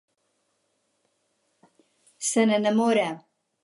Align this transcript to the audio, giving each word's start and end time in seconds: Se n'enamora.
Se 2.31 2.41
n'enamora. 2.49 3.09